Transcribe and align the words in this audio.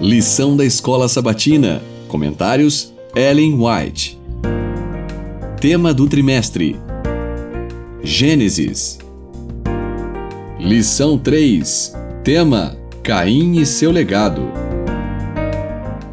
Lição 0.00 0.56
da 0.56 0.64
Escola 0.64 1.10
Sabatina. 1.10 1.82
Comentários: 2.08 2.94
Ellen 3.14 3.58
White. 3.60 4.18
Tema 5.60 5.92
do 5.92 6.08
trimestre: 6.08 6.80
Gênesis. 8.02 8.98
Lição 10.58 11.18
3. 11.18 11.94
Tema: 12.24 12.78
Caim 13.02 13.58
e 13.58 13.66
seu 13.66 13.90
legado. 13.90 14.40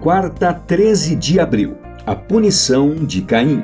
Quarta, 0.00 0.52
13 0.52 1.14
de 1.14 1.38
abril. 1.38 1.76
A 2.04 2.16
punição 2.16 2.92
de 2.92 3.22
Caim. 3.22 3.62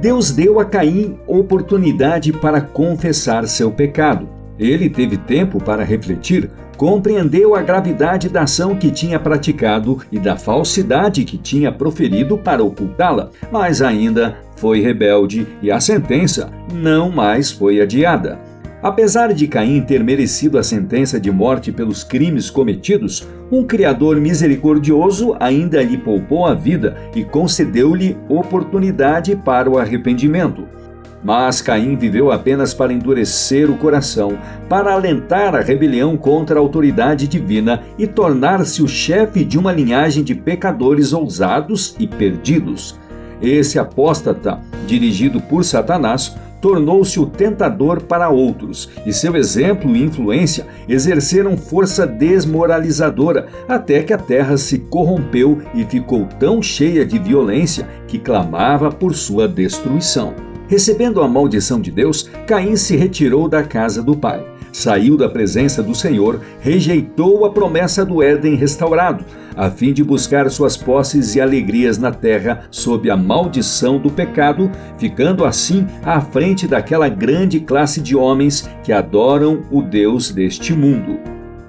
Deus 0.00 0.30
deu 0.30 0.58
a 0.58 0.64
Caim 0.64 1.18
oportunidade 1.26 2.32
para 2.32 2.62
confessar 2.62 3.46
seu 3.46 3.70
pecado. 3.70 4.26
Ele 4.58 4.88
teve 4.88 5.18
tempo 5.18 5.62
para 5.62 5.84
refletir 5.84 6.50
compreendeu 6.78 7.56
a 7.56 7.60
gravidade 7.60 8.28
da 8.28 8.42
ação 8.42 8.76
que 8.76 8.92
tinha 8.92 9.18
praticado 9.18 9.98
e 10.12 10.18
da 10.18 10.36
falsidade 10.36 11.24
que 11.24 11.36
tinha 11.36 11.72
proferido 11.72 12.38
para 12.38 12.62
ocultá-la, 12.62 13.30
mas 13.50 13.82
ainda 13.82 14.38
foi 14.56 14.80
rebelde 14.80 15.44
e 15.60 15.72
a 15.72 15.80
sentença 15.80 16.48
não 16.72 17.10
mais 17.10 17.50
foi 17.50 17.80
adiada. 17.80 18.38
Apesar 18.80 19.34
de 19.34 19.48
Caim 19.48 19.80
ter 19.80 20.04
merecido 20.04 20.56
a 20.56 20.62
sentença 20.62 21.18
de 21.18 21.32
morte 21.32 21.72
pelos 21.72 22.04
crimes 22.04 22.48
cometidos, 22.48 23.26
um 23.50 23.64
Criador 23.64 24.20
misericordioso 24.20 25.34
ainda 25.40 25.82
lhe 25.82 25.98
poupou 25.98 26.46
a 26.46 26.54
vida 26.54 26.96
e 27.12 27.24
concedeu-lhe 27.24 28.16
oportunidade 28.28 29.34
para 29.34 29.68
o 29.68 29.78
arrependimento. 29.78 30.77
Mas 31.22 31.60
Caim 31.60 31.96
viveu 31.96 32.30
apenas 32.30 32.72
para 32.72 32.92
endurecer 32.92 33.70
o 33.70 33.76
coração, 33.76 34.38
para 34.68 34.92
alentar 34.92 35.54
a 35.54 35.60
rebelião 35.60 36.16
contra 36.16 36.58
a 36.58 36.62
autoridade 36.62 37.26
divina 37.26 37.82
e 37.98 38.06
tornar-se 38.06 38.82
o 38.82 38.88
chefe 38.88 39.44
de 39.44 39.58
uma 39.58 39.72
linhagem 39.72 40.22
de 40.22 40.34
pecadores 40.34 41.12
ousados 41.12 41.96
e 41.98 42.06
perdidos. 42.06 42.98
Esse 43.42 43.78
apóstata, 43.78 44.60
dirigido 44.86 45.40
por 45.40 45.64
Satanás, 45.64 46.36
tornou-se 46.60 47.20
o 47.20 47.26
tentador 47.26 48.02
para 48.02 48.28
outros, 48.28 48.90
e 49.06 49.12
seu 49.12 49.36
exemplo 49.36 49.94
e 49.94 50.02
influência 50.02 50.66
exerceram 50.88 51.56
força 51.56 52.06
desmoralizadora, 52.06 53.46
até 53.68 54.02
que 54.02 54.12
a 54.12 54.18
terra 54.18 54.56
se 54.56 54.78
corrompeu 54.78 55.58
e 55.74 55.84
ficou 55.84 56.26
tão 56.38 56.60
cheia 56.60 57.06
de 57.06 57.18
violência 57.18 57.86
que 58.08 58.18
clamava 58.18 58.90
por 58.90 59.14
sua 59.14 59.46
destruição. 59.46 60.34
Recebendo 60.68 61.22
a 61.22 61.26
maldição 61.26 61.80
de 61.80 61.90
Deus, 61.90 62.30
Caim 62.46 62.76
se 62.76 62.94
retirou 62.94 63.48
da 63.48 63.62
casa 63.62 64.02
do 64.02 64.14
pai. 64.14 64.44
Saiu 64.70 65.16
da 65.16 65.26
presença 65.26 65.82
do 65.82 65.94
Senhor, 65.94 66.42
rejeitou 66.60 67.46
a 67.46 67.50
promessa 67.50 68.04
do 68.04 68.22
Éden 68.22 68.54
restaurado, 68.54 69.24
a 69.56 69.70
fim 69.70 69.94
de 69.94 70.04
buscar 70.04 70.48
suas 70.50 70.76
posses 70.76 71.34
e 71.34 71.40
alegrias 71.40 71.96
na 71.96 72.12
terra 72.12 72.64
sob 72.70 73.08
a 73.08 73.16
maldição 73.16 73.98
do 73.98 74.10
pecado, 74.10 74.70
ficando 74.98 75.46
assim 75.46 75.86
à 76.04 76.20
frente 76.20 76.68
daquela 76.68 77.08
grande 77.08 77.60
classe 77.60 78.02
de 78.02 78.14
homens 78.14 78.68
que 78.84 78.92
adoram 78.92 79.62
o 79.70 79.80
Deus 79.80 80.30
deste 80.30 80.74
mundo. 80.74 81.18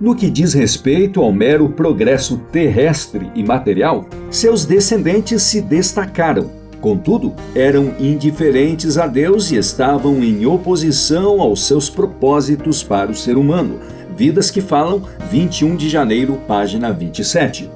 No 0.00 0.14
que 0.14 0.28
diz 0.28 0.54
respeito 0.54 1.22
ao 1.22 1.32
mero 1.32 1.68
progresso 1.68 2.36
terrestre 2.50 3.30
e 3.32 3.44
material, 3.44 4.06
seus 4.28 4.64
descendentes 4.64 5.42
se 5.42 5.60
destacaram 5.60 6.57
Contudo, 6.80 7.34
eram 7.54 7.94
indiferentes 7.98 8.96
a 8.98 9.06
Deus 9.06 9.50
e 9.50 9.56
estavam 9.56 10.22
em 10.22 10.46
oposição 10.46 11.40
aos 11.40 11.64
seus 11.64 11.90
propósitos 11.90 12.82
para 12.82 13.10
o 13.10 13.14
ser 13.14 13.36
humano. 13.36 13.80
Vidas 14.16 14.50
que 14.50 14.60
falam, 14.60 15.02
21 15.30 15.76
de 15.76 15.88
janeiro, 15.88 16.38
página 16.46 16.92
27. 16.92 17.70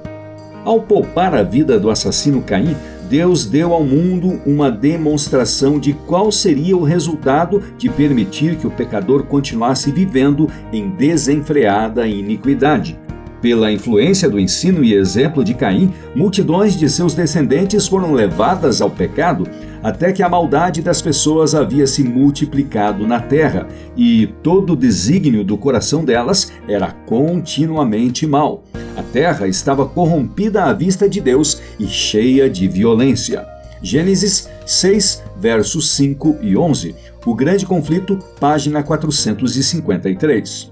Ao 0.65 0.81
poupar 0.81 1.35
a 1.35 1.43
vida 1.43 1.79
do 1.79 1.91
assassino 1.91 2.43
Caim, 2.43 2.77
Deus 3.13 3.45
deu 3.45 3.75
ao 3.75 3.85
mundo 3.85 4.41
uma 4.47 4.71
demonstração 4.71 5.79
de 5.79 5.93
qual 5.93 6.33
seria 6.33 6.77
o 6.77 6.83
resultado 6.83 7.63
de 7.77 7.91
permitir 7.91 8.57
que 8.57 8.67
o 8.67 8.71
pecador 8.71 9.25
continuasse 9.25 9.93
vivendo 9.93 10.49
em 10.73 10.89
desenfreada 10.89 12.07
iniquidade. 12.07 12.99
Pela 13.43 13.73
influência 13.73 14.31
do 14.31 14.39
ensino 14.39 14.85
e 14.85 14.95
exemplo 14.95 15.43
de 15.43 15.53
Caim, 15.53 15.93
multidões 16.15 16.77
de 16.77 16.89
seus 16.89 17.13
descendentes 17.13 17.89
foram 17.89 18.13
levadas 18.13 18.81
ao 18.81 18.89
pecado, 18.89 19.49
até 19.83 20.13
que 20.13 20.23
a 20.23 20.29
maldade 20.29 20.81
das 20.81 21.03
pessoas 21.03 21.53
havia 21.53 21.85
se 21.89 22.05
multiplicado 22.05 23.05
na 23.05 23.19
terra, 23.19 23.67
e 23.97 24.29
todo 24.45 24.75
o 24.75 24.77
desígnio 24.77 25.43
do 25.43 25.59
coração 25.59 26.05
delas 26.05 26.53
era 26.69 26.93
continuamente 26.93 28.29
mal. 28.29 28.63
A 28.97 29.03
terra 29.03 29.49
estava 29.49 29.87
corrompida 29.87 30.63
à 30.63 30.73
vista 30.73 31.09
de 31.09 31.21
Deus 31.21 31.61
e 31.81 31.89
cheia 31.89 32.49
de 32.49 32.69
violência. 32.69 33.45
Gênesis 33.83 34.49
6, 34.65 35.21
versos 35.41 35.91
5 35.91 36.39
e 36.43 36.57
11. 36.57 36.95
O 37.27 37.35
Grande 37.35 37.67
Conflito, 37.67 38.17
página 38.39 38.85
453. 38.85 40.72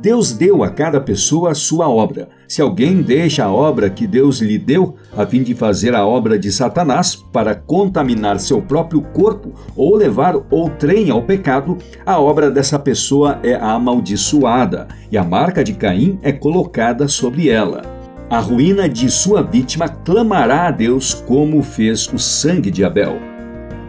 Deus 0.00 0.32
deu 0.32 0.62
a 0.62 0.68
cada 0.68 1.00
pessoa 1.00 1.52
a 1.52 1.54
sua 1.54 1.88
obra. 1.88 2.28
Se 2.46 2.60
alguém 2.60 3.00
deixa 3.00 3.44
a 3.44 3.52
obra 3.52 3.88
que 3.88 4.06
Deus 4.06 4.40
lhe 4.40 4.58
deu, 4.58 4.94
a 5.16 5.26
fim 5.26 5.42
de 5.42 5.54
fazer 5.54 5.94
a 5.94 6.06
obra 6.06 6.38
de 6.38 6.52
Satanás 6.52 7.16
para 7.16 7.54
contaminar 7.54 8.38
seu 8.38 8.60
próprio 8.60 9.00
corpo 9.00 9.52
ou 9.74 9.96
levar 9.96 10.36
outrem 10.50 11.10
ao 11.10 11.22
pecado, 11.22 11.78
a 12.04 12.20
obra 12.20 12.50
dessa 12.50 12.78
pessoa 12.78 13.40
é 13.42 13.54
amaldiçoada 13.54 14.86
e 15.10 15.16
a 15.16 15.24
marca 15.24 15.64
de 15.64 15.72
Caim 15.72 16.18
é 16.22 16.30
colocada 16.30 17.08
sobre 17.08 17.48
ela. 17.48 17.82
A 18.28 18.38
ruína 18.38 18.88
de 18.88 19.10
sua 19.10 19.42
vítima 19.42 19.88
clamará 19.88 20.66
a 20.66 20.70
Deus 20.70 21.14
como 21.14 21.62
fez 21.62 22.06
o 22.12 22.18
sangue 22.18 22.70
de 22.70 22.84
Abel. 22.84 23.35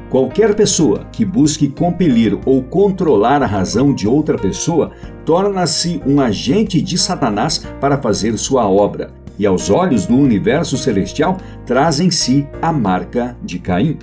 Qualquer 0.09 0.56
pessoa 0.56 1.06
que 1.12 1.25
busque 1.25 1.68
compelir 1.68 2.38
ou 2.45 2.63
controlar 2.63 3.44
a 3.44 3.45
razão 3.45 3.94
de 3.94 4.07
outra 4.07 4.38
pessoa 4.38 4.91
torna-se 5.25 6.01
um 6.06 6.22
agente 6.22 6.81
de 6.81 6.97
Satanás 6.97 7.66
para 7.81 8.01
fazer 8.01 8.38
sua 8.38 8.69
obra, 8.69 9.12
e 9.38 9.45
aos 9.45 9.69
olhos 9.69 10.06
do 10.06 10.16
universo 10.16 10.78
celestial 10.78 11.38
traz 11.66 12.00
em 12.00 12.09
si 12.09 12.47
a 12.62 12.72
marca 12.72 13.38
de 13.44 13.59
Caim. 13.59 13.97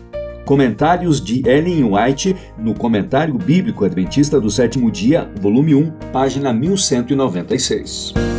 Comentários 0.45 1.25
de 1.25 1.43
Ellen 1.49 1.85
White 1.85 2.37
no 2.59 2.75
Comentário 2.75 3.35
Bíblico 3.39 3.83
Adventista 3.87 4.39
do 4.39 4.51
Sétimo 4.51 4.91
Dia, 4.91 5.31
volume 5.41 5.75
1, 5.75 5.91
página 6.13 6.53
1196. 6.53 8.34